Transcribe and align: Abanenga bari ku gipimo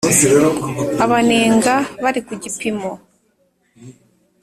Abanenga 1.03 1.73
bari 2.03 2.19
ku 2.27 2.33
gipimo 2.43 2.91